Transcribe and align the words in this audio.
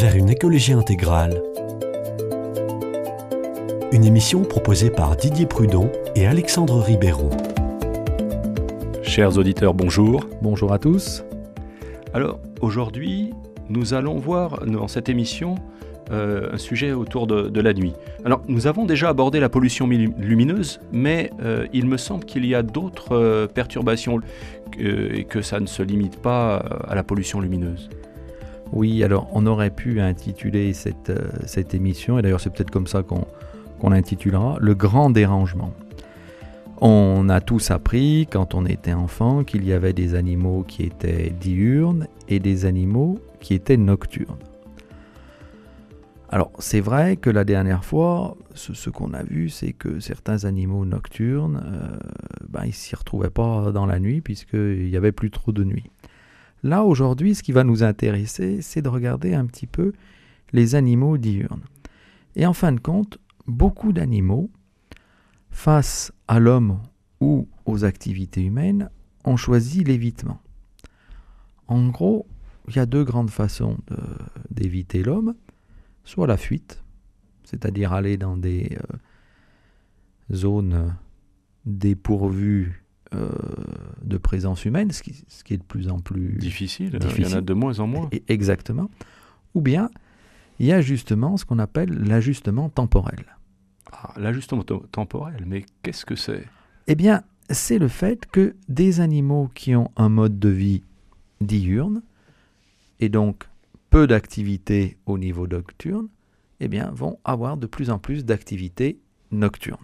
vers 0.00 0.16
une 0.16 0.30
écologie 0.30 0.72
intégrale. 0.72 1.42
Une 3.92 4.02
émission 4.02 4.40
proposée 4.44 4.88
par 4.88 5.14
Didier 5.14 5.44
Prudon 5.44 5.92
et 6.16 6.26
Alexandre 6.26 6.80
Ribéron. 6.80 7.28
Chers 9.02 9.36
auditeurs, 9.36 9.74
bonjour. 9.74 10.26
Bonjour 10.40 10.72
à 10.72 10.78
tous. 10.78 11.22
Alors, 12.14 12.40
aujourd'hui, 12.62 13.34
nous 13.68 13.92
allons 13.92 14.16
voir 14.16 14.64
dans 14.64 14.88
cette 14.88 15.10
émission 15.10 15.56
euh, 16.10 16.48
un 16.54 16.56
sujet 16.56 16.92
autour 16.92 17.26
de, 17.26 17.60
la 17.60 17.74
nuit. 17.74 17.92
Alors, 18.24 18.40
nous 18.48 18.66
avons 18.66 18.86
déjà 18.86 19.10
abordé 19.10 19.38
la 19.38 19.50
pollution 19.50 19.86
lumineuse, 19.86 20.80
mais 20.92 21.30
euh, 21.42 21.66
il 21.74 21.84
me 21.84 21.98
semble 21.98 22.24
qu'il 22.24 22.46
y 22.46 22.54
a 22.54 22.62
d'autres 22.62 23.12
euh, 23.12 23.46
perturbations 23.46 24.18
et 24.78 25.24
que 25.24 25.42
ça 25.42 25.60
ne 25.60 25.66
se 25.66 25.82
limite 25.82 26.22
pas 26.22 26.56
à 26.88 26.94
la 26.94 27.02
pollution 27.02 27.40
lumineuse. 27.40 27.90
Oui, 28.72 29.02
alors 29.02 29.28
on 29.32 29.46
aurait 29.46 29.70
pu 29.70 30.00
intituler 30.00 30.72
cette, 30.72 31.12
cette 31.46 31.74
émission, 31.74 32.18
et 32.18 32.22
d'ailleurs 32.22 32.40
c'est 32.40 32.50
peut-être 32.50 32.70
comme 32.70 32.86
ça 32.86 33.02
qu'on 33.02 33.90
l'intitulera, 33.90 34.56
Le 34.60 34.74
grand 34.74 35.10
dérangement. 35.10 35.72
On 36.82 37.28
a 37.28 37.42
tous 37.42 37.70
appris 37.70 38.26
quand 38.30 38.54
on 38.54 38.64
était 38.64 38.94
enfant 38.94 39.44
qu'il 39.44 39.66
y 39.66 39.72
avait 39.74 39.92
des 39.92 40.14
animaux 40.14 40.64
qui 40.66 40.84
étaient 40.84 41.30
diurnes 41.38 42.06
et 42.28 42.38
des 42.38 42.64
animaux 42.64 43.18
qui 43.40 43.52
étaient 43.52 43.76
nocturnes. 43.76 44.38
Alors 46.30 46.52
c'est 46.58 46.80
vrai 46.80 47.16
que 47.16 47.28
la 47.28 47.44
dernière 47.44 47.84
fois, 47.84 48.36
ce, 48.54 48.88
qu'on 48.88 49.12
a 49.12 49.22
vu, 49.24 49.50
c'est 49.50 49.72
que 49.72 49.98
certains 50.00 50.44
animaux 50.44 50.86
nocturnes, 50.86 51.60
euh, 51.66 51.98
ben, 52.48 52.62
ils 52.64 52.72
s'y 52.72 52.94
retrouvaient 52.94 53.30
pas 53.30 53.72
dans 53.72 53.84
la 53.84 53.98
nuit 53.98 54.20
puisqu'il 54.20 54.88
n'y 54.88 54.96
avait 54.96 55.12
plus 55.12 55.30
trop 55.30 55.52
de 55.52 55.64
nuit. 55.64 55.90
Là 56.62 56.84
aujourd'hui, 56.84 57.34
ce 57.34 57.42
qui 57.42 57.52
va 57.52 57.64
nous 57.64 57.82
intéresser, 57.82 58.62
c'est 58.62 58.82
de 58.82 58.88
regarder 58.88 59.34
un 59.34 59.46
petit 59.46 59.66
peu 59.66 59.92
les 60.52 60.74
animaux 60.74 61.16
diurnes. 61.16 61.64
Et 62.36 62.46
en 62.46 62.52
fin 62.52 62.72
de 62.72 62.80
compte, 62.80 63.18
beaucoup 63.46 63.92
d'animaux, 63.92 64.50
face 65.50 66.12
à 66.28 66.38
l'homme 66.38 66.80
ou 67.20 67.48
aux 67.66 67.84
activités 67.84 68.42
humaines, 68.42 68.90
ont 69.24 69.36
choisi 69.36 69.84
l'évitement. 69.84 70.40
En 71.66 71.88
gros, 71.88 72.26
il 72.68 72.76
y 72.76 72.78
a 72.78 72.86
deux 72.86 73.04
grandes 73.04 73.30
façons 73.30 73.78
d'éviter 74.50 75.02
l'homme 75.02 75.34
soit 76.04 76.26
la 76.26 76.36
fuite, 76.36 76.82
c'est-à-dire 77.44 77.92
aller 77.92 78.16
dans 78.16 78.36
des 78.36 78.76
euh, 78.76 80.34
zones 80.34 80.96
dépourvues 81.64 82.79
euh, 83.14 83.28
de 84.02 84.18
présence 84.18 84.64
humaine, 84.64 84.92
ce 84.92 85.02
qui, 85.02 85.12
est 85.50 85.56
de 85.56 85.62
plus 85.62 85.88
en 85.88 85.98
plus 85.98 86.36
difficile. 86.38 86.98
Il 87.16 87.26
y 87.26 87.26
en 87.26 87.38
a 87.38 87.40
de 87.40 87.54
moins 87.54 87.80
en 87.80 87.86
moins. 87.86 88.08
exactement. 88.28 88.88
Ou 89.54 89.60
bien, 89.60 89.90
il 90.60 90.66
y 90.66 90.72
a 90.72 90.80
justement 90.80 91.36
ce 91.36 91.44
qu'on 91.44 91.58
appelle 91.58 91.90
l'ajustement 91.90 92.68
temporel. 92.68 93.24
Ah, 93.92 94.14
l'ajustement 94.16 94.62
temporel, 94.62 95.44
mais 95.46 95.64
qu'est-ce 95.82 96.06
que 96.06 96.14
c'est? 96.14 96.46
Eh 96.86 96.94
bien, 96.94 97.22
c'est 97.50 97.78
le 97.78 97.88
fait 97.88 98.26
que 98.26 98.54
des 98.68 99.00
animaux 99.00 99.50
qui 99.54 99.74
ont 99.74 99.90
un 99.96 100.08
mode 100.08 100.38
de 100.38 100.48
vie 100.48 100.82
diurne, 101.40 102.02
et 103.00 103.08
donc 103.08 103.48
peu 103.90 104.06
d'activité 104.06 104.98
au 105.06 105.18
niveau 105.18 105.46
nocturne, 105.48 106.08
eh 106.60 106.68
bien, 106.68 106.90
vont 106.92 107.18
avoir 107.24 107.56
de 107.56 107.66
plus 107.66 107.90
en 107.90 107.98
plus 107.98 108.24
d'activités 108.24 109.00
nocturnes. 109.32 109.78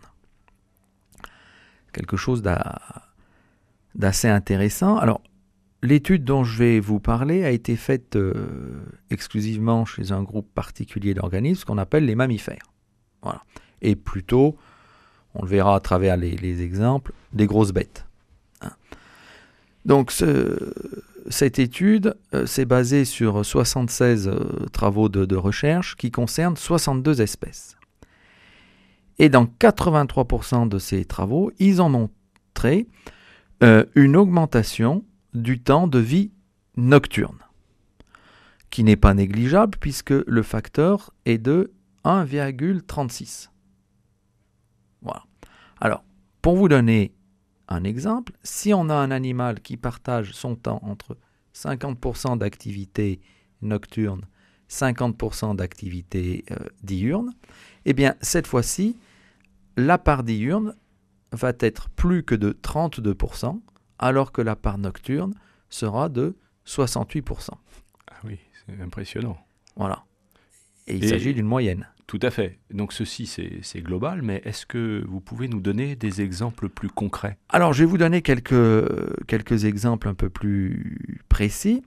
Quelque 1.93 2.17
chose 2.17 2.43
d'assez 3.97 4.29
intéressant. 4.29 4.97
Alors, 4.99 5.21
l'étude 5.83 6.25
dont 6.25 6.45
je 6.45 6.59
vais 6.59 6.81
vous 6.81 7.01
parler 7.01 7.45
a 7.45 7.51
été 7.51 7.77
faite 7.77 8.17
euh, 8.17 8.85
exclusivement 9.11 9.85
chez 9.85 10.13
un 10.13 10.23
groupe 10.23 10.49
particulier 10.55 11.15
d'organismes 11.15 11.65
qu'on 11.65 11.79
appelle 11.79 12.05
les 12.05 12.15
mammifères. 12.15 12.73
Voilà. 13.23 13.43
Et 13.83 13.97
plutôt, 13.97 14.57
on 15.35 15.43
le 15.43 15.49
verra 15.49 15.77
à 15.77 15.81
travers 15.81 16.17
les, 16.17 16.63
exemples, 16.63 17.13
des 17.33 17.47
grosses 17.47 17.73
bêtes. 17.73 18.07
Hein. 18.63 18.71
Donc, 19.85 20.11
ce, 20.11 20.73
cette 21.29 21.59
étude 21.59 22.17
euh, 22.35 22.47
s'est 22.47 22.65
basée 22.65 23.05
sur 23.05 23.45
76 23.45 24.29
euh, 24.29 24.67
travaux 24.73 25.09
de, 25.09 25.37
recherche 25.37 25.97
qui 25.97 26.11
concernent 26.11 26.57
62 26.57 27.21
espèces. 27.21 27.77
Et 29.19 29.29
dans 29.29 29.45
83% 29.45 30.69
de 30.69 30.79
ces 30.79 31.05
travaux, 31.05 31.51
ils 31.59 31.81
ont 31.81 31.89
montré 31.89 32.87
euh, 33.63 33.85
une 33.95 34.17
augmentation 34.17 35.05
du 35.33 35.61
temps 35.63 35.87
de 35.87 35.99
vie 35.99 36.33
nocturne, 36.77 37.39
qui 38.71 38.85
n'est 38.85 38.97
pas 38.97 39.15
négligeable 39.15 39.79
puisque 39.81 40.11
le 40.11 40.43
facteur 40.43 41.13
est 41.25 41.39
de 41.39 41.73
1,36. 42.05 43.49
Voilà. 45.03 45.25
Alors, 45.81 46.05
pour 46.43 46.57
vous 46.57 46.69
donner 46.69 47.15
un 47.69 47.85
exemple, 47.85 48.33
si 48.43 48.73
on 48.73 48.89
a 48.89 48.95
un 48.95 49.11
animal 49.11 49.61
qui 49.61 49.77
partage 49.77 50.33
son 50.33 50.55
temps 50.55 50.81
entre 50.83 51.17
50% 51.55 52.39
d'activité 52.39 53.21
nocturne, 53.63 54.23
50% 54.71 55.57
d'activité 55.57 56.45
euh, 56.51 56.57
diurne, 56.83 57.33
eh 57.85 57.93
bien 57.93 58.15
cette 58.21 58.47
fois-ci, 58.47 58.97
la 59.77 59.99
part 59.99 60.23
diurne 60.23 60.75
va 61.37 61.53
être 61.61 61.89
plus 61.91 62.25
que 62.25 62.35
de 62.35 62.53
32%, 62.53 63.61
alors 63.99 64.33
que 64.33 64.43
la 64.43 64.57
part 64.57 64.79
nocturne 64.79 65.35
sera 65.71 66.09
de 66.09 66.37
68%. 66.67 67.51
Ah 68.11 68.15
oui, 68.25 68.39
c'est 68.67 68.83
impressionnant. 68.83 69.39
Voilà. 69.77 70.05
Et 70.89 70.97
il 70.97 71.09
s'agit 71.09 71.35
d'une 71.35 71.47
moyenne. 71.47 71.87
Tout 72.07 72.21
à 72.23 72.31
fait. 72.31 72.59
Donc 72.71 72.93
ceci, 72.93 73.27
c'est 73.27 73.81
global, 73.81 74.23
mais 74.23 74.41
est-ce 74.45 74.65
que 74.65 75.05
vous 75.09 75.21
pouvez 75.21 75.49
nous 75.49 75.61
donner 75.61 75.97
des 75.97 76.21
exemples 76.21 76.69
plus 76.69 76.89
concrets? 76.89 77.37
Alors, 77.49 77.73
je 77.73 77.83
vais 77.83 77.91
vous 77.91 77.99
donner 77.99 78.23
quelques, 78.23 79.27
quelques 79.27 79.65
exemples 79.65 80.09
un 80.09 80.15
peu 80.15 80.31
plus 80.31 81.21
précis. 81.29 81.83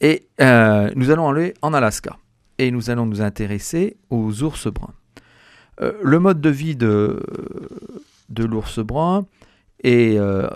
Et 0.00 0.28
euh, 0.40 0.90
nous 0.96 1.10
allons 1.10 1.30
aller 1.30 1.54
en 1.62 1.72
Alaska. 1.72 2.18
Et 2.58 2.70
nous 2.70 2.90
allons 2.90 3.06
nous 3.06 3.22
intéresser 3.22 3.96
aux 4.10 4.42
ours 4.42 4.68
bruns. 4.68 4.94
Euh, 5.80 5.92
le 6.02 6.18
mode 6.18 6.40
de 6.40 6.50
vie 6.50 6.76
de, 6.76 7.20
de 8.28 8.44
l'ours 8.44 8.78
brun 8.78 9.26
est 9.82 10.18
euh, 10.18 10.48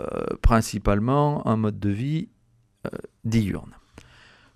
principalement 0.43 1.47
un 1.47 1.56
mode 1.56 1.79
de 1.79 1.91
vie 1.91 2.29
diurne. 3.25 3.73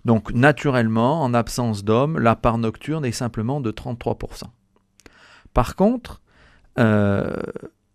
Donc 0.05 0.31
naturellement, 0.33 1.21
en 1.21 1.33
absence 1.33 1.83
d'hommes, 1.83 2.19
la 2.19 2.35
part 2.35 2.57
nocturne 2.57 3.05
est 3.05 3.11
simplement 3.11 3.61
de 3.61 3.71
33%. 3.71 4.43
Par 5.53 5.75
contre, 5.75 6.21
euh, 6.79 7.35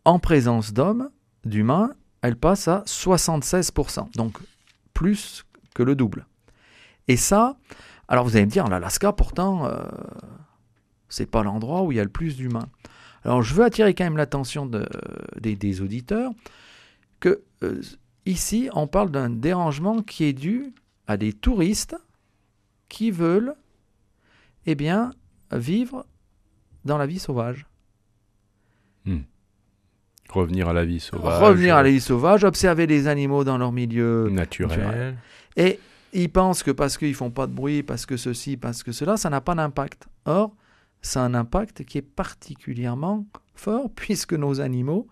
en 0.04 0.18
présence 0.18 0.72
d'hommes, 0.72 1.10
d'humains, 1.44 1.92
elle 2.22 2.36
passe 2.36 2.68
à 2.68 2.82
76%, 2.86 4.16
donc 4.16 4.38
plus 4.94 5.44
que 5.74 5.82
le 5.82 5.94
double. 5.94 6.26
Et 7.08 7.16
ça, 7.16 7.56
alors 8.08 8.24
vous 8.24 8.36
allez 8.36 8.46
me 8.46 8.50
dire, 8.50 8.68
l'Alaska, 8.68 9.12
pourtant, 9.12 9.66
euh, 9.66 9.76
c'est 11.08 11.30
pas 11.30 11.42
l'endroit 11.42 11.82
où 11.82 11.92
il 11.92 11.96
y 11.96 12.00
a 12.00 12.04
le 12.04 12.10
plus 12.10 12.36
d'humains. 12.36 12.68
Alors 13.24 13.42
je 13.42 13.54
veux 13.54 13.64
attirer 13.64 13.94
quand 13.94 14.04
même 14.04 14.16
l'attention 14.16 14.70
des, 15.40 15.80
auditeurs 15.80 16.32
que 17.20 17.42
euh, 17.62 17.80
ici, 18.26 18.68
on 18.74 18.86
parle 18.86 19.10
d'un 19.10 19.30
dérangement 19.30 20.02
qui 20.02 20.24
est 20.24 20.32
dû 20.32 20.72
à 21.06 21.16
des 21.16 21.32
touristes 21.32 21.96
qui 22.88 23.10
veulent 23.10 23.54
eh 24.66 24.74
bien, 24.74 25.12
vivre 25.52 26.06
dans 26.84 26.98
la 26.98 27.06
vie 27.06 27.18
sauvage. 27.18 27.66
Hmm. 29.04 29.20
Revenir 30.28 30.68
à 30.68 30.72
la 30.74 30.84
vie 30.84 31.00
sauvage. 31.00 31.42
Revenir 31.42 31.76
à 31.76 31.82
la 31.82 31.90
vie 31.90 32.00
sauvage, 32.00 32.44
observer 32.44 32.86
les 32.86 33.06
animaux 33.06 33.44
dans 33.44 33.56
leur 33.56 33.72
milieu 33.72 34.28
naturel. 34.30 35.16
Et 35.56 35.80
ils 36.12 36.28
pensent 36.28 36.62
que 36.62 36.70
parce 36.70 36.98
qu'ils 36.98 37.14
font 37.14 37.30
pas 37.30 37.46
de 37.46 37.52
bruit, 37.52 37.82
parce 37.82 38.04
que 38.04 38.16
ceci, 38.16 38.56
parce 38.56 38.82
que 38.82 38.92
cela, 38.92 39.16
ça 39.16 39.30
n'a 39.30 39.40
pas 39.40 39.54
d'impact. 39.54 40.06
Or, 40.26 40.52
c'est 41.02 41.18
un 41.18 41.34
impact 41.34 41.84
qui 41.84 41.98
est 41.98 42.02
particulièrement 42.02 43.26
fort 43.54 43.90
puisque 43.94 44.34
nos 44.34 44.60
animaux 44.60 45.08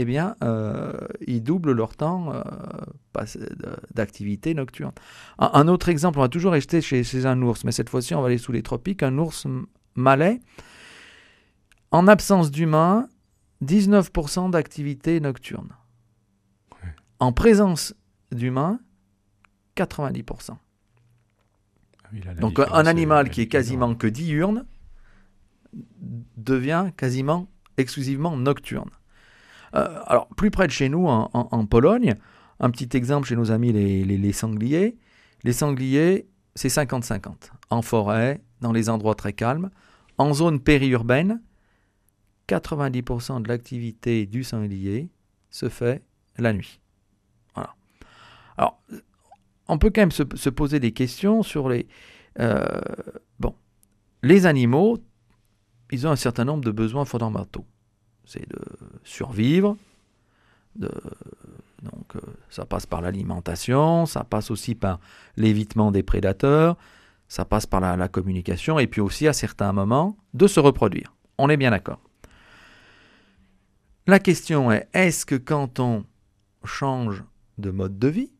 eh 0.00 0.04
bien, 0.04 0.36
euh, 0.44 0.92
ils 1.26 1.42
doublent 1.42 1.72
leur 1.72 1.96
temps 1.96 2.32
euh, 2.32 3.24
d'activité 3.92 4.54
nocturne. 4.54 4.92
Un, 5.40 5.66
autre 5.66 5.88
exemple, 5.88 6.20
on 6.20 6.22
va 6.22 6.28
toujours 6.28 6.52
rester 6.52 6.80
chez, 6.80 7.26
un 7.26 7.42
ours, 7.42 7.64
mais 7.64 7.72
cette 7.72 7.90
fois-ci, 7.90 8.14
on 8.14 8.20
va 8.20 8.28
aller 8.28 8.38
sous 8.38 8.52
les 8.52 8.62
tropiques. 8.62 9.02
Un 9.02 9.18
ours 9.18 9.48
malais, 9.96 10.40
en 11.90 12.06
absence 12.06 12.52
d'humains, 12.52 13.08
19% 13.64 14.50
d'activité 14.50 15.18
nocturne. 15.18 15.70
En 17.18 17.32
présence 17.32 17.92
d'humains, 18.30 18.78
90%. 19.76 20.52
Ah 22.04 22.34
Donc 22.34 22.60
un 22.60 22.86
animal 22.86 23.30
qui 23.30 23.40
est 23.40 23.48
quasiment 23.48 23.96
que 23.96 24.06
diurne 24.06 24.64
devient 26.36 26.90
quasiment 26.96 27.48
exclusivement 27.76 28.36
nocturne. 28.36 28.90
Euh, 29.74 30.00
alors, 30.06 30.28
plus 30.28 30.50
près 30.50 30.66
de 30.66 30.72
chez 30.72 30.88
nous, 30.88 31.06
en, 31.06 31.66
Pologne, 31.66 32.14
un 32.60 32.70
petit 32.70 32.96
exemple 32.96 33.28
chez 33.28 33.36
nos 33.36 33.50
amis 33.50 33.72
les, 33.72 34.32
sangliers. 34.32 34.96
Les 35.44 35.52
sangliers, 35.52 36.26
c'est 36.54 36.68
50-50. 36.68 37.50
en 37.70 37.82
forêt, 37.82 38.42
dans 38.60 38.72
les 38.72 38.88
endroits 38.88 39.14
très 39.14 39.32
calmes. 39.32 39.70
En 40.16 40.34
zone 40.34 40.60
périurbaine, 40.60 41.40
90% 42.48 43.42
de 43.42 43.48
l'activité 43.48 44.26
du 44.26 44.42
sanglier 44.42 45.10
se 45.50 45.68
fait 45.68 46.02
la 46.38 46.52
nuit. 46.52 46.80
Alors, 48.56 48.82
on 49.68 49.78
peut 49.78 49.90
quand 49.90 50.00
même 50.00 50.10
se, 50.10 50.48
poser 50.48 50.80
des 50.80 50.92
questions 50.92 51.42
sur 51.42 51.68
les... 51.68 51.86
Euh, 52.40 52.80
bon, 53.38 53.54
les 54.22 54.46
animaux, 54.46 54.98
ils 55.90 56.06
ont 56.06 56.10
un 56.10 56.16
certain 56.16 56.44
nombre 56.44 56.64
de 56.64 56.70
besoins 56.70 57.04
fondamentaux. 57.04 57.64
C'est 58.24 58.48
de 58.48 58.60
survivre, 59.04 59.76
donc 61.82 62.16
euh, 62.16 62.20
ça 62.50 62.64
passe 62.64 62.86
par 62.86 63.00
l'alimentation, 63.00 64.06
ça 64.06 64.24
passe 64.24 64.50
aussi 64.50 64.74
par 64.74 65.00
l'évitement 65.36 65.90
des 65.90 66.02
prédateurs, 66.02 66.76
ça 67.28 67.44
passe 67.44 67.66
par 67.66 67.80
la, 67.80 68.08
communication 68.08 68.78
et 68.78 68.86
puis 68.86 69.00
aussi 69.00 69.28
à 69.28 69.32
certains 69.32 69.72
moments 69.72 70.16
de 70.34 70.46
se 70.46 70.60
reproduire. 70.60 71.14
On 71.36 71.48
est 71.48 71.56
bien 71.56 71.70
d'accord. 71.70 72.00
La 74.06 74.18
question 74.18 74.72
est, 74.72 74.88
est-ce 74.94 75.26
que 75.26 75.34
quand 75.34 75.80
on 75.80 76.04
change 76.64 77.24
de 77.58 77.70
mode 77.70 77.98
de 77.98 78.08
vie, 78.08 78.32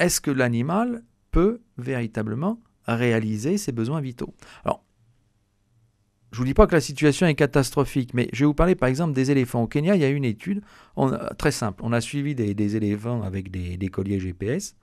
est-ce 0.00 0.20
que 0.20 0.30
l'animal 0.30 1.04
peut 1.30 1.60
véritablement 1.78 2.58
réaliser 2.86 3.56
ses 3.56 3.72
besoins 3.72 4.00
vitaux? 4.00 4.34
Je 6.34 6.40
ne 6.40 6.42
vous 6.42 6.46
dis 6.46 6.54
pas 6.54 6.66
que 6.66 6.74
la 6.74 6.80
situation 6.80 7.28
est 7.28 7.36
catastrophique, 7.36 8.12
mais 8.12 8.28
je 8.32 8.40
vais 8.40 8.46
vous 8.46 8.54
parler 8.54 8.74
par 8.74 8.88
exemple 8.88 9.12
des 9.12 9.30
éléphants. 9.30 9.62
Au 9.62 9.68
Kenya, 9.68 9.94
il 9.94 10.00
y 10.00 10.04
a 10.04 10.08
une 10.08 10.24
étude, 10.24 10.62
très 11.38 11.52
simple. 11.52 11.80
On 11.84 11.92
a 11.92 12.00
suivi 12.00 12.34
des, 12.34 12.76
éléphants 12.76 13.22
avec 13.22 13.52
des, 13.52 13.88
colliers 13.88 14.18
GPS, 14.18 14.74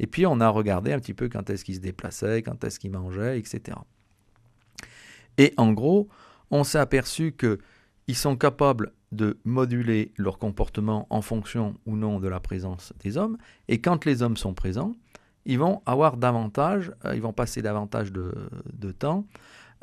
et 0.00 0.06
puis 0.06 0.24
on 0.24 0.40
a 0.40 0.48
regardé 0.48 0.94
un 0.94 0.98
petit 0.98 1.12
peu 1.12 1.28
quand 1.28 1.50
est-ce 1.50 1.66
qu'ils 1.66 1.74
se 1.74 1.80
déplaçaient, 1.80 2.40
quand 2.40 2.64
est-ce 2.64 2.80
qu'ils 2.80 2.90
mangeaient, 2.90 3.38
etc. 3.38 3.76
Et 5.36 5.52
en 5.58 5.72
gros, 5.74 6.08
on 6.50 6.64
s'est 6.64 6.78
aperçu 6.78 7.36
qu'ils 7.36 8.16
sont 8.16 8.36
capables 8.36 8.92
de 9.12 9.36
moduler 9.44 10.12
leur 10.16 10.38
comportement 10.38 11.06
en 11.10 11.20
fonction 11.20 11.74
ou 11.84 11.96
non 11.96 12.18
de 12.18 12.28
la 12.28 12.40
présence 12.40 12.94
des 13.00 13.18
hommes. 13.18 13.36
Et 13.68 13.82
quand 13.82 14.06
les 14.06 14.22
hommes 14.22 14.38
sont 14.38 14.54
présents, 14.54 14.94
ils 15.44 15.58
vont 15.58 15.82
avoir 15.84 16.16
davantage, 16.16 16.92
euh, 17.04 17.14
ils 17.14 17.22
vont 17.22 17.32
passer 17.34 17.60
davantage 17.60 18.10
de, 18.10 18.92
temps 18.92 19.26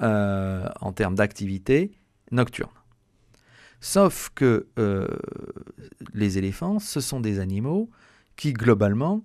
euh, 0.01 0.67
en 0.81 0.91
termes 0.91 1.15
d'activité 1.15 1.91
nocturne. 2.31 2.69
Sauf 3.79 4.29
que 4.35 4.67
euh, 4.77 5.07
les 6.13 6.37
éléphants, 6.37 6.79
ce 6.79 6.99
sont 6.99 7.21
des 7.21 7.39
animaux 7.39 7.89
qui, 8.35 8.51
globalement, 8.51 9.21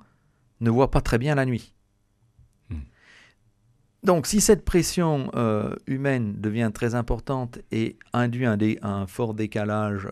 ne 0.61 0.71
voient 0.71 0.93
pas 0.93 1.01
très 1.01 1.19
bien 1.19 1.35
la 1.35 1.45
nuit. 1.45 1.75
Donc 4.05 4.29
si 4.29 4.41
cette 4.41 4.65
pression 4.65 5.31
euh, 5.35 5.75
humaine 5.89 6.41
devient 6.41 6.71
très 6.73 6.95
importante 6.95 7.59
et 7.73 7.99
induit 8.13 8.47
un, 8.47 9.07
fort 9.09 9.35
décalage 9.35 10.09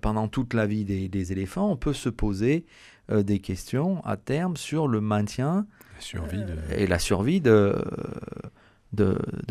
pendant 0.00 0.26
toute 0.26 0.52
la 0.52 0.66
vie 0.66 0.84
des, 0.84 1.32
éléphants, 1.32 1.70
on 1.70 1.76
peut 1.76 1.94
se 1.94 2.08
poser 2.08 2.66
des 3.10 3.38
questions 3.38 4.04
à 4.04 4.16
terme 4.16 4.56
sur 4.56 4.88
le 4.88 5.00
maintien 5.00 5.66
et 6.72 6.86
la 6.88 6.98
survie 6.98 7.40
de, 7.40 7.74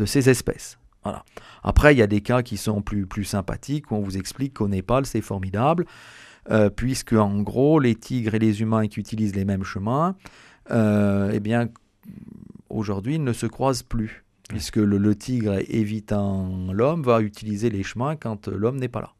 ces 0.04 0.28
espèces. 0.28 0.78
Voilà. 1.04 1.24
Après, 1.62 1.94
il 1.94 1.98
y 1.98 2.02
a 2.02 2.06
des 2.06 2.20
cas 2.20 2.42
qui 2.42 2.56
sont 2.56 2.82
plus, 2.82 3.06
plus 3.06 3.24
sympathiques 3.24 3.90
où 3.90 3.94
on 3.94 4.00
vous 4.00 4.16
explique 4.16 4.54
qu'au 4.54 4.68
Népal, 4.68 5.06
c'est 5.06 5.20
formidable, 5.20 5.86
puisque 6.76 7.12
en 7.12 7.40
gros, 7.42 7.78
les 7.78 7.94
tigres 7.94 8.34
et 8.34 8.38
les 8.38 8.60
humains 8.60 8.88
qui 8.88 9.00
utilisent 9.00 9.34
les 9.34 9.44
mêmes 9.44 9.64
chemins, 9.64 10.16
eh 10.70 11.40
bien, 11.40 11.68
aujourd'hui, 12.68 13.16
ils 13.16 13.24
ne 13.24 13.32
se 13.32 13.46
croisent 13.46 13.82
plus, 13.82 14.24
puisque 14.48 14.76
le, 14.76 15.14
tigre 15.14 15.60
évitant 15.68 16.72
l'homme 16.72 17.02
va 17.02 17.20
utiliser 17.20 17.70
les 17.70 17.82
chemins 17.82 18.16
quand 18.16 18.48
l'homme 18.48 18.78
n'est 18.78 18.88
pas 18.88 19.00
là. 19.00 19.12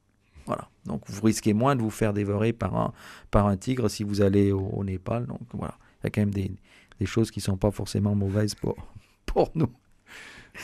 Voilà. 0.46 0.68
Donc 0.86 1.02
vous 1.06 1.24
risquez 1.24 1.52
moins 1.52 1.76
de 1.76 1.82
vous 1.82 1.90
faire 1.90 2.14
dévorer 2.14 2.52
par 2.52 2.74
un, 2.76 2.92
par 3.30 3.46
un 3.46 3.56
tigre 3.56 3.88
si 3.88 4.02
vous 4.02 4.22
allez 4.22 4.52
au, 4.52 4.82
Népal. 4.84 5.26
Donc 5.26 5.40
voilà, 5.52 5.76
il 6.00 6.04
y 6.04 6.06
a 6.06 6.10
quand 6.10 6.22
même 6.22 6.32
des, 6.32 6.50
choses 7.04 7.30
qui 7.30 7.40
ne 7.40 7.44
sont 7.44 7.56
pas 7.56 7.70
forcément 7.70 8.14
mauvaises 8.14 8.54
pour, 8.54 8.74
pour 9.26 9.50
nous. 9.54 9.70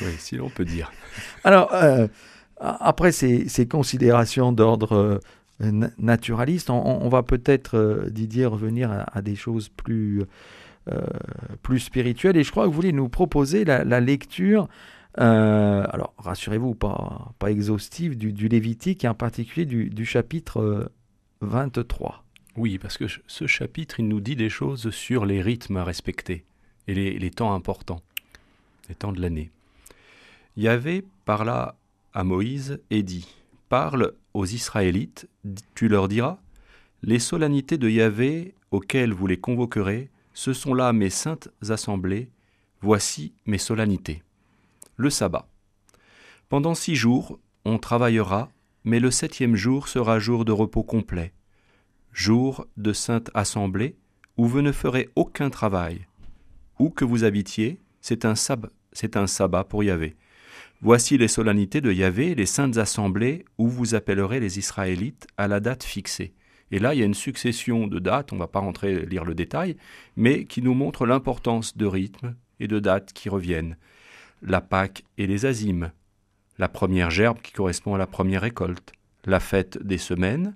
Oui, 0.00 0.12
si 0.18 0.36
l'on 0.36 0.50
peut 0.50 0.64
dire. 0.64 0.92
Alors, 1.44 1.72
euh, 1.74 2.08
après 2.58 3.12
ces, 3.12 3.48
ces 3.48 3.66
considérations 3.66 4.52
d'ordre 4.52 5.20
euh, 5.60 5.90
naturaliste, 5.98 6.70
on, 6.70 7.08
va 7.08 7.22
peut-être, 7.22 7.76
euh, 7.76 8.10
Didier, 8.10 8.46
revenir 8.46 9.06
à, 9.12 9.22
des 9.22 9.36
choses 9.36 9.68
plus 9.68 10.24
euh, 10.92 11.00
plus 11.62 11.78
spirituel. 11.78 12.36
Et 12.36 12.44
je 12.44 12.50
crois 12.50 12.64
que 12.64 12.68
vous 12.68 12.74
voulez 12.74 12.92
nous 12.92 13.08
proposer 13.08 13.64
la, 13.64 14.00
lecture, 14.00 14.68
euh, 15.18 15.82
alors 15.88 16.12
rassurez-vous, 16.18 16.74
pas, 16.74 17.32
pas 17.38 17.50
exhaustive, 17.50 18.18
du, 18.18 18.48
Lévitique 18.48 19.02
et 19.02 19.08
en 19.08 19.14
particulier 19.14 19.64
du, 19.64 20.04
chapitre 20.04 20.90
23. 21.40 22.10
Euh, 22.10 22.50
oui, 22.58 22.76
parce 22.76 22.98
que 22.98 23.06
ce 23.26 23.46
chapitre, 23.46 23.98
il 23.98 24.08
nous 24.08 24.20
dit 24.20 24.36
des 24.36 24.50
choses 24.50 24.90
sur 24.90 25.24
les 25.24 25.40
rythmes 25.40 25.78
à 25.78 25.84
respecter 25.84 26.44
et 26.86 26.92
les, 26.94 27.30
temps 27.30 27.54
importants, 27.54 28.02
les 28.90 28.94
temps 28.94 29.12
de 29.12 29.22
l'année. 29.22 29.50
Yahvé 30.56 31.04
parla 31.24 31.76
à 32.12 32.24
Moïse 32.24 32.80
et 32.90 33.02
dit 33.02 33.26
Parle 33.68 34.14
aux 34.34 34.46
Israélites, 34.46 35.28
tu 35.74 35.88
leur 35.88 36.08
diras 36.08 36.38
Les 37.02 37.18
solennités 37.18 37.78
de 37.78 37.88
Yahvé 37.88 38.54
auxquelles 38.70 39.12
vous 39.12 39.26
les 39.26 39.38
convoquerez 39.38 40.10
ce 40.34 40.52
sont 40.52 40.74
là 40.74 40.92
mes 40.92 41.10
saintes 41.10 41.48
assemblées, 41.70 42.28
voici 42.80 43.32
mes 43.46 43.58
solennités. 43.58 44.22
Le 44.96 45.08
sabbat. 45.08 45.48
Pendant 46.48 46.74
six 46.74 46.96
jours, 46.96 47.38
on 47.64 47.78
travaillera, 47.78 48.50
mais 48.82 49.00
le 49.00 49.10
septième 49.10 49.54
jour 49.54 49.88
sera 49.88 50.18
jour 50.18 50.44
de 50.44 50.52
repos 50.52 50.82
complet, 50.82 51.32
jour 52.12 52.66
de 52.76 52.92
sainte 52.92 53.30
assemblée, 53.32 53.96
où 54.36 54.46
vous 54.46 54.60
ne 54.60 54.72
ferez 54.72 55.08
aucun 55.14 55.50
travail. 55.50 56.06
Où 56.80 56.90
que 56.90 57.04
vous 57.04 57.22
habitiez, 57.22 57.80
c'est 58.00 58.24
un, 58.24 58.34
un 59.14 59.26
sabbat 59.26 59.64
pour 59.64 59.84
Yahvé. 59.84 60.16
Voici 60.80 61.16
les 61.16 61.28
solennités 61.28 61.80
de 61.80 61.92
Yahvé, 61.92 62.34
les 62.34 62.46
saintes 62.46 62.76
assemblées, 62.76 63.44
où 63.58 63.68
vous 63.68 63.94
appellerez 63.94 64.40
les 64.40 64.58
Israélites 64.58 65.26
à 65.36 65.48
la 65.48 65.60
date 65.60 65.84
fixée. 65.84 66.34
Et 66.70 66.78
là, 66.78 66.94
il 66.94 67.00
y 67.00 67.02
a 67.02 67.06
une 67.06 67.14
succession 67.14 67.86
de 67.86 67.98
dates, 67.98 68.32
on 68.32 68.36
ne 68.36 68.40
va 68.40 68.48
pas 68.48 68.60
rentrer 68.60 69.06
lire 69.06 69.24
le 69.24 69.34
détail, 69.34 69.76
mais 70.16 70.44
qui 70.44 70.60
nous 70.60 70.74
montre 70.74 71.06
l'importance 71.06 71.76
de 71.76 71.86
rythmes 71.86 72.34
et 72.60 72.68
de 72.68 72.78
dates 72.78 73.12
qui 73.12 73.28
reviennent. 73.28 73.76
La 74.42 74.60
Pâque 74.60 75.04
et 75.16 75.26
les 75.26 75.46
azimes, 75.46 75.92
la 76.58 76.68
première 76.68 77.10
gerbe 77.10 77.40
qui 77.42 77.52
correspond 77.52 77.94
à 77.94 77.98
la 77.98 78.06
première 78.06 78.42
récolte, 78.42 78.92
la 79.24 79.40
fête 79.40 79.78
des 79.82 79.98
semaines, 79.98 80.54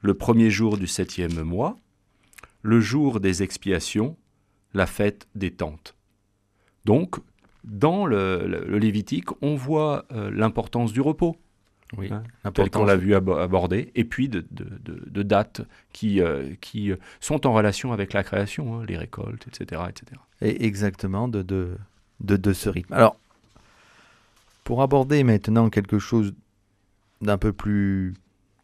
le 0.00 0.14
premier 0.14 0.50
jour 0.50 0.76
du 0.76 0.86
septième 0.86 1.42
mois, 1.42 1.78
le 2.62 2.80
jour 2.80 3.20
des 3.20 3.42
expiations, 3.42 4.16
la 4.74 4.86
fête 4.86 5.28
des 5.34 5.50
tentes. 5.50 5.94
Donc, 6.84 7.16
dans 7.64 8.06
le, 8.06 8.64
Lévitique, 8.78 9.28
on 9.42 9.54
voit 9.54 10.04
euh, 10.12 10.30
l'importance 10.30 10.92
du 10.92 11.00
repos 11.00 11.36
oui, 11.96 12.10
hein, 12.10 12.50
tel 12.52 12.70
qu'on 12.70 12.84
l'a 12.84 12.96
vu 12.96 13.14
aborder, 13.14 13.92
et 13.94 14.04
puis 14.04 14.28
de, 14.28 14.42
dates 15.22 15.62
qui, 15.92 16.20
euh, 16.20 16.54
qui 16.60 16.92
sont 17.20 17.46
en 17.46 17.52
relation 17.52 17.92
avec 17.92 18.12
la 18.12 18.24
création, 18.24 18.80
hein, 18.80 18.84
les 18.86 18.96
récoltes, 18.96 19.46
etc. 19.46 19.82
etc. 19.88 20.20
Et 20.40 20.64
exactement, 20.64 21.28
de, 21.28 21.42
de, 21.42 21.76
de, 22.20 22.52
ce 22.52 22.68
rythme. 22.68 22.92
Alors, 22.92 23.16
pour 24.64 24.82
aborder 24.82 25.22
maintenant 25.22 25.70
quelque 25.70 25.98
chose 25.98 26.34
d'un 27.20 27.38
peu 27.38 27.52
plus 27.52 28.14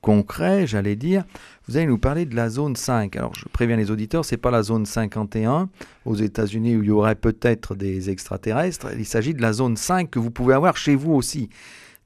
concret, 0.01 0.67
j'allais 0.67 0.97
dire, 0.97 1.25
vous 1.69 1.77
allez 1.77 1.87
nous 1.87 1.99
parler 1.99 2.25
de 2.25 2.35
la 2.35 2.49
zone 2.49 2.77
5. 2.77 3.17
Alors, 3.17 3.35
je 3.35 3.45
préviens 3.47 3.77
les 3.77 3.91
auditeurs, 3.91 4.25
c'est 4.25 4.37
pas 4.37 4.51
la 4.51 4.63
zone 4.63 4.87
51 4.87 5.69
aux 6.05 6.15
États-Unis 6.15 6.77
où 6.77 6.83
il 6.83 6.89
y 6.89 6.91
aurait 6.91 7.15
peut-être 7.15 7.75
des 7.75 8.11
extraterrestres. 8.11 8.89
Il 8.99 9.07
s'agit 9.07 9.35
de 9.35 9.43
la 9.43 9.53
zone 9.53 9.77
5 9.77 10.11
que 10.11 10.19
vous 10.19 10.31
pouvez 10.31 10.55
avoir 10.55 10.77
chez 10.77 10.95
vous 10.95 11.13
aussi. 11.13 11.51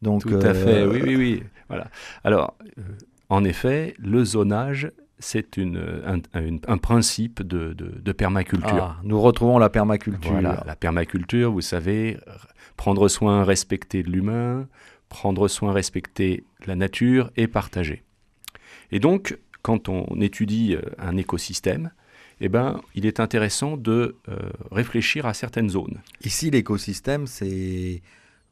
Donc, 0.02 0.22
Tout 0.22 0.34
à 0.34 0.54
fait, 0.54 0.82
euh, 0.82 0.90
oui, 0.92 1.00
oui, 1.02 1.16
oui. 1.16 1.42
Voilà. 1.68 1.88
Alors, 2.24 2.56
euh, 2.78 2.82
en 3.30 3.44
effet, 3.44 3.94
le 3.98 4.24
zonage, 4.24 4.90
c'est 5.18 5.56
une, 5.56 5.80
un, 6.66 6.78
principe 6.78 7.42
de, 7.42 7.72
de, 7.72 8.12
permaculture. 8.12 8.82
Ah, 8.82 8.96
nous 9.04 9.20
retrouvons 9.20 9.58
la 9.58 9.70
permaculture. 9.70 10.32
Voilà, 10.32 10.62
la 10.66 10.76
permaculture, 10.76 11.50
vous 11.50 11.62
savez, 11.62 12.18
prendre 12.76 13.08
soin, 13.08 13.44
respecter 13.44 14.02
l'humain, 14.02 14.66
prendre 15.08 15.48
soin, 15.48 15.72
respecter 15.72 16.44
la 16.66 16.76
nature 16.76 17.30
et 17.36 17.46
partager. 17.46 18.02
Et 18.90 19.00
donc, 19.00 19.38
quand 19.62 19.88
on 19.88 20.20
étudie 20.20 20.74
euh, 20.74 20.82
un 20.98 21.16
écosystème, 21.16 21.90
eh 22.40 22.48
ben, 22.48 22.80
il 22.94 23.06
est 23.06 23.20
intéressant 23.20 23.76
de 23.76 24.16
réfléchir 24.72 25.24
à 25.24 25.34
certaines 25.34 25.70
zones. 25.70 26.00
Ici, 26.24 26.50
l'écosystème, 26.50 27.28
c'est 27.28 28.02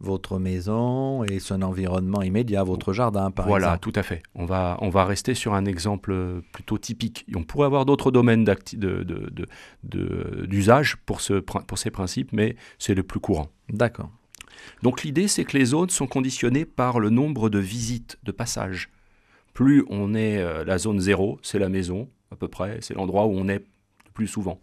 votre 0.03 0.39
maison 0.39 1.25
et 1.25 1.39
son 1.39 1.63
environnement 1.63 2.23
immédiat, 2.23 2.65
votre 2.65 2.93
jardin 2.93 3.31
par 3.31 3.47
voilà, 3.47 3.69
exemple. 3.69 3.93
tout 3.93 4.01
à 4.01 4.03
fait. 4.03 4.23
On 4.35 4.45
va, 4.45 4.77
on 4.81 4.89
va 4.89 5.05
rester 5.05 5.35
sur 5.35 5.55
un 5.55 5.65
exemple 5.65 6.43
plutôt 6.53 6.77
typique. 6.77 7.25
Et 7.29 7.37
on 7.37 7.45
pourrait 7.45 7.67
avoir 7.67 7.87
d'autres 7.87 8.11
domaines 8.11 8.45
d'usage 8.45 8.75
de, 8.75 9.03
de, 9.05 9.33
de, 9.85 10.97
pour, 11.07 11.21
ce, 11.21 11.35
pour 11.35 11.79
ces 11.79 11.91
principes, 11.91 12.33
mais 12.33 12.57
c'est 12.79 12.95
le 12.95 13.05
plus 13.05 13.21
courant. 13.21 13.49
D'accord. 13.69 14.11
Donc 14.83 15.03
l'idée, 15.03 15.29
c'est 15.29 15.45
que 15.45 15.57
les 15.57 15.67
zones 15.67 15.91
sont 15.91 16.07
conditionnées 16.07 16.65
par 16.65 17.01
le 17.01 17.11
nombre 17.11 17.49
de 17.51 17.59
visites, 17.59 18.19
de 18.23 18.33
passages. 18.33 18.91
Plus 19.55 19.85
on 19.89 20.15
est 20.15 20.39
euh, 20.39 20.65
la 20.65 20.79
zone 20.79 21.01
0, 21.01 21.39
c'est 21.43 21.59
la 21.59 21.69
maison, 21.69 22.09
à 22.31 22.37
peu 22.37 22.49
près, 22.49 22.79
c'est 22.81 22.95
l'endroit 22.95 23.27
où 23.27 23.33
on 23.33 23.49
est 23.49 23.59
le 23.59 24.11
plus 24.15 24.27
souvent. 24.27 24.61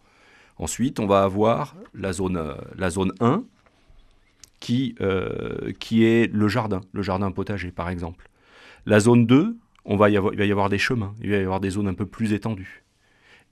Ensuite, 0.58 1.00
on 1.00 1.08
va 1.08 1.24
avoir 1.24 1.75
la 1.93 2.12
zone, 2.12 2.38
euh, 2.38 2.55
la 2.75 2.89
zone 2.89 3.13
1, 3.19 3.43
qui, 4.60 4.96
euh, 5.00 5.72
qui 5.79 6.03
est 6.03 6.31
le 6.31 6.48
jardin, 6.48 6.81
le 6.91 7.01
jardin 7.01 7.31
potager 7.31 7.72
par 7.72 7.89
exemple. 7.89 8.29
La 8.86 9.00
zone 9.00 9.25
2, 9.25 9.58
on 9.86 9.96
va 9.96 10.10
y 10.10 10.17
avoir, 10.17 10.34
il 10.34 10.39
va 10.39 10.46
y 10.46 10.51
avoir 10.51 10.69
des 10.69 10.77
chemins, 10.77 11.13
il 11.22 11.31
va 11.31 11.38
y 11.38 11.41
avoir 11.41 11.60
des 11.60 11.72
zones 11.72 11.88
un 11.88 11.93
peu 11.93 12.05
plus 12.05 12.34
étendues, 12.34 12.84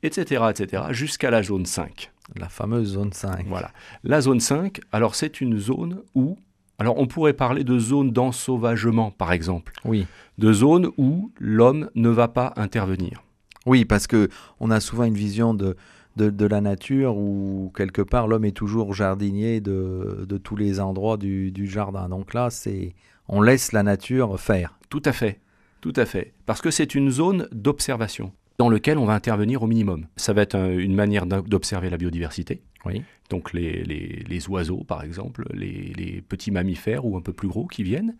etc., 0.04 0.44
etc., 0.50 0.84
jusqu'à 0.92 1.32
la 1.32 1.44
zone 1.44 1.66
5. 1.66 2.12
La 2.36 2.50
fameuse 2.50 2.94
zone 2.94 3.14
5. 3.14 3.46
Voilà. 3.48 3.72
La 4.04 4.22
zone 4.22 4.40
5, 4.40 4.80
alors 4.92 5.16
c'est 5.16 5.42
une 5.42 5.58
zone 5.58 6.02
où, 6.16 6.38
alors 6.80 6.98
on 6.98 7.08
pourrait 7.08 7.34
parler 7.34 7.64
de 7.64 7.80
zone 7.80 8.12
d'ensauvagement 8.12 9.12
par 9.12 9.32
exemple. 9.32 9.74
Oui. 9.86 10.06
De 10.38 10.54
zone 10.54 10.90
où 10.98 11.32
l'homme 11.40 11.90
ne 11.96 12.10
va 12.10 12.28
pas 12.28 12.54
intervenir. 12.58 13.24
Oui, 13.66 13.86
parce 13.86 14.08
que 14.08 14.30
on 14.60 14.72
a 14.72 14.80
souvent 14.80 15.04
une 15.04 15.16
vision 15.16 15.54
de, 15.54 15.76
de, 16.16 16.46
la 16.46 16.62
nature 16.62 17.18
où 17.18 17.72
quelque 17.76 18.02
part 18.02 18.28
l'homme 18.28 18.46
est 18.46 18.52
toujours 18.52 18.94
jardinier 18.94 19.62
de, 19.62 20.26
de 20.28 20.38
tous 20.38 20.56
les 20.56 20.80
endroits 20.80 21.18
du, 21.18 21.52
du 21.52 21.68
jardin. 21.68 22.10
Donc 22.10 22.34
là, 22.34 22.50
c'est 22.50 22.96
on 23.28 23.42
laisse 23.42 23.72
la 23.74 23.84
nature 23.84 24.40
faire. 24.40 24.80
Tout 24.90 25.02
à 25.06 25.12
fait, 25.12 25.40
tout 25.82 25.94
à 25.96 26.06
fait, 26.06 26.34
parce 26.46 26.62
que 26.62 26.72
c'est 26.72 26.96
une 26.96 27.10
zone 27.10 27.48
d'observation 27.52 28.32
dans 28.58 28.70
laquelle 28.70 28.98
on 28.98 29.06
va 29.06 29.14
intervenir 29.14 29.64
au 29.64 29.68
minimum. 29.68 30.08
Ça 30.16 30.34
va 30.34 30.42
être 30.42 30.56
une 30.56 30.96
manière 30.96 31.26
d'observer 31.26 31.90
la 31.90 31.98
biodiversité. 31.98 32.62
Oui. 32.86 33.04
Donc 33.30 33.54
les, 33.54 33.84
les, 33.84 34.24
les, 34.28 34.50
oiseaux, 34.50 34.84
par 34.88 35.04
exemple, 35.04 35.46
les, 35.54 35.94
les, 35.98 36.22
petits 36.22 36.52
mammifères 36.52 37.06
ou 37.06 37.18
un 37.18 37.22
peu 37.22 37.34
plus 37.34 37.50
gros 37.50 37.68
qui 37.68 37.84
viennent. 37.84 38.16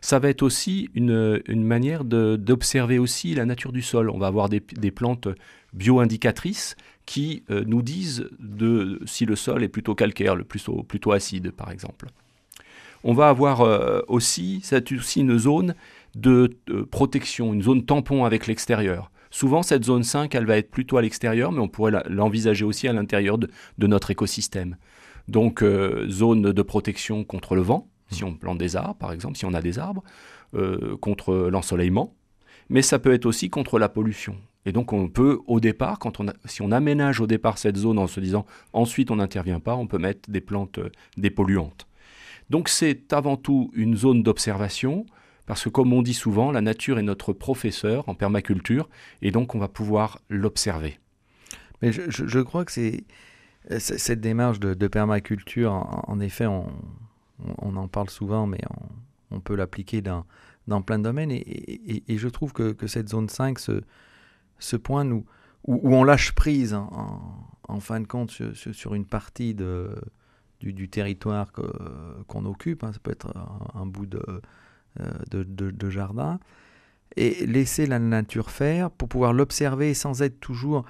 Ça 0.00 0.18
va 0.18 0.28
être 0.28 0.42
aussi 0.42 0.88
une, 0.94 1.42
une 1.48 1.64
manière 1.64 2.04
d'observer 2.04 2.98
aussi 2.98 3.34
la 3.34 3.44
nature 3.44 3.72
du 3.72 3.82
sol. 3.82 4.08
On 4.10 4.18
va 4.18 4.28
avoir 4.28 4.48
des, 4.48 4.60
des 4.60 4.92
plantes 4.92 5.28
bio-indicatrices 5.72 6.76
qui 7.06 7.42
euh, 7.50 7.64
nous 7.66 7.82
disent 7.82 8.28
de, 8.38 9.00
si 9.06 9.26
le 9.26 9.36
sol 9.36 9.62
est 9.64 9.68
plutôt 9.68 9.94
calcaire, 9.94 10.36
le 10.36 10.44
plutôt, 10.44 10.82
plutôt 10.82 11.12
acide 11.12 11.50
par 11.50 11.70
exemple. 11.70 12.06
On 13.04 13.14
va 13.14 13.28
avoir 13.28 13.62
euh, 13.62 14.00
aussi, 14.06 14.60
c'est 14.62 14.92
aussi 14.92 15.20
une 15.20 15.38
zone 15.38 15.74
de, 16.14 16.56
protection, 16.90 17.52
une 17.52 17.62
zone 17.62 17.84
tampon 17.84 18.24
avec 18.24 18.46
l'extérieur. 18.46 19.10
Souvent, 19.32 19.64
cette 19.64 19.84
zone 19.84 20.04
5, 20.04 20.32
elle 20.36 20.46
va 20.46 20.56
être 20.56 20.70
plutôt 20.70 20.96
à 20.98 21.02
l'extérieur, 21.02 21.50
mais 21.50 21.58
on 21.58 21.68
pourrait 21.68 22.04
l'envisager 22.08 22.64
aussi 22.64 22.86
à 22.86 22.92
l'intérieur 22.92 23.36
de, 23.38 23.48
notre 23.80 24.12
écosystème. 24.12 24.76
Donc, 25.26 25.62
euh, 25.62 26.06
zone 26.08 26.52
de 26.52 26.62
protection 26.62 27.24
contre 27.24 27.56
le 27.56 27.62
vent, 27.62 27.88
si 28.10 28.22
on 28.22 28.34
plante 28.34 28.58
des 28.58 28.76
arbres, 28.76 28.94
par 28.94 29.10
exemple, 29.10 29.36
si 29.36 29.44
on 29.44 29.54
a 29.54 29.60
des 29.60 29.80
arbres, 29.80 30.04
contre 31.00 31.48
l'ensoleillement, 31.50 32.14
mais 32.68 32.82
ça 32.82 32.98
peut 32.98 33.14
être 33.14 33.24
aussi 33.24 33.48
contre 33.48 33.78
la 33.78 33.88
pollution. 33.88 34.36
Et 34.64 34.72
donc 34.72 34.92
on 34.92 35.08
peut 35.08 35.40
au 35.46 35.60
départ, 35.60 35.98
quand 35.98 36.20
on 36.20 36.26
si 36.44 36.62
on 36.62 36.70
aménage 36.70 37.20
au 37.20 37.26
départ 37.26 37.58
cette 37.58 37.76
zone 37.76 37.98
en 37.98 38.06
se 38.06 38.20
disant 38.20 38.46
ensuite 38.72 39.10
on 39.10 39.16
n'intervient 39.16 39.60
pas, 39.60 39.74
on 39.74 39.86
peut 39.86 39.98
mettre 39.98 40.30
des 40.30 40.40
plantes 40.40 40.78
euh, 40.78 40.90
dépolluantes. 41.16 41.86
Donc 42.50 42.68
c'est 42.68 43.12
avant 43.12 43.36
tout 43.36 43.70
une 43.74 43.96
zone 43.96 44.22
d'observation, 44.22 45.06
parce 45.46 45.64
que 45.64 45.68
comme 45.68 45.92
on 45.92 46.02
dit 46.02 46.14
souvent, 46.14 46.52
la 46.52 46.60
nature 46.60 46.98
est 46.98 47.02
notre 47.02 47.32
professeur 47.32 48.08
en 48.08 48.14
permaculture, 48.14 48.88
et 49.22 49.30
donc 49.30 49.54
on 49.54 49.58
va 49.58 49.68
pouvoir 49.68 50.20
l'observer. 50.28 50.98
Mais 51.80 51.90
je, 51.92 52.40
crois 52.40 52.64
que 52.64 52.72
cette 53.78 54.20
démarche 54.20 54.60
de, 54.60 54.88
permaculture, 54.88 55.72
en, 55.72 56.20
effet, 56.20 56.46
on, 56.46 56.66
en 57.58 57.88
parle 57.88 58.08
souvent, 58.08 58.46
mais 58.46 58.60
on, 59.32 59.40
peut 59.40 59.56
l'appliquer 59.56 60.00
dans, 60.00 60.24
plein 60.82 60.98
de 60.98 61.04
domaines, 61.04 61.32
et, 61.32 62.04
je 62.08 62.28
trouve 62.28 62.52
que, 62.52 62.86
cette 62.86 63.08
zone 63.08 63.28
5 63.28 63.58
se 63.58 63.82
ce 64.62 64.76
point 64.76 65.10
où, 65.10 65.24
on 65.64 66.04
lâche 66.04 66.32
prise 66.32 66.74
en, 66.74 67.80
fin 67.80 68.00
de 68.00 68.06
compte 68.06 68.30
sur, 68.30 68.94
une 68.94 69.06
partie 69.06 69.54
de, 69.54 69.94
du, 70.60 70.88
territoire 70.88 71.52
qu'on 71.52 72.44
occupe, 72.44 72.84
hein. 72.84 72.92
ça 72.92 72.98
peut 73.02 73.10
être 73.10 73.32
un, 73.74 73.86
bout 73.86 74.14
euh, 74.14 74.40
de, 75.30 75.42
de, 75.42 75.90
jardin, 75.90 76.38
et 77.16 77.46
laisser 77.46 77.86
la 77.86 77.98
nature 77.98 78.50
faire 78.50 78.90
pour 78.90 79.08
pouvoir 79.08 79.32
l'observer 79.32 79.94
sans 79.94 80.22
être 80.22 80.38
toujours 80.40 80.84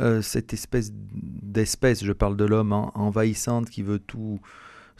euh, 0.00 0.22
cette 0.22 0.52
espèce 0.52 0.92
d'espèce, 0.92 2.04
je 2.04 2.12
parle 2.12 2.36
de 2.36 2.44
l'homme 2.44 2.72
envahissante 2.72 3.68
qui 3.68 3.82
veut 3.82 3.98
tout, 3.98 4.40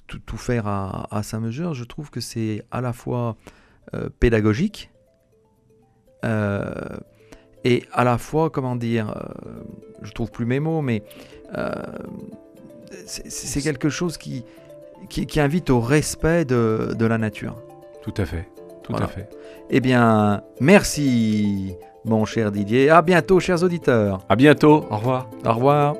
tout, 0.06 0.36
faire 0.36 0.66
à, 0.66 1.22
sa 1.22 1.38
mesure, 1.40 1.74
je 1.74 1.84
trouve 1.84 2.10
que 2.10 2.20
c'est 2.20 2.64
à 2.70 2.80
la 2.80 2.92
fois 2.92 3.36
euh, 3.94 4.08
pédagogique, 4.20 4.90
et 7.64 7.84
à 7.92 8.04
la 8.04 8.18
fois, 8.18 8.50
comment 8.50 8.76
dire, 8.76 9.10
euh, 9.10 9.62
je 10.02 10.12
trouve 10.12 10.30
plus 10.30 10.46
mes 10.46 10.60
mots, 10.60 10.80
mais 10.80 11.02
euh, 11.56 11.72
c'est 13.06 13.60
quelque 13.60 13.88
chose 13.88 14.16
qui, 14.16 14.44
qui, 15.08 15.40
invite 15.40 15.70
au 15.70 15.80
respect 15.80 16.44
de, 16.44 16.94
de, 16.96 17.06
la 17.06 17.18
nature. 17.18 17.60
Tout 18.08 18.22
à 18.22 18.24
fait, 18.24 18.48
tout 18.82 18.94
à 18.94 19.06
fait. 19.06 19.28
Eh 19.68 19.80
bien, 19.80 20.42
merci, 20.60 21.74
mon 22.06 22.24
cher 22.24 22.50
Didier. 22.50 22.88
À 22.88 23.02
bientôt, 23.02 23.38
chers 23.38 23.62
auditeurs. 23.62 24.20
À 24.30 24.34
bientôt. 24.34 24.86
Au 24.90 24.96
revoir. 24.96 25.28
Au 25.44 25.52
revoir. 25.52 25.94